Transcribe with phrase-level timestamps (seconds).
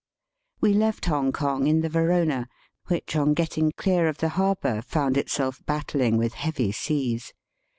[0.61, 2.45] We left Hongkong in the Veronay.
[2.87, 7.33] which, on getting clear of the harbour, foimd itself battling with heavy seas.